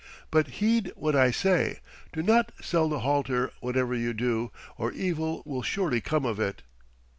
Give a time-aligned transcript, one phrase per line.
[0.31, 1.77] But heed what I say.
[2.11, 6.63] Do not sell the halter whatever you do, or evil will surely come of it."